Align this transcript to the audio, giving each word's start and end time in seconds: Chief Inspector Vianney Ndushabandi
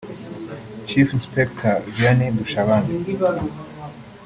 Chief 0.87 1.09
Inspector 1.17 1.73
Vianney 1.95 2.29
Ndushabandi 2.33 2.95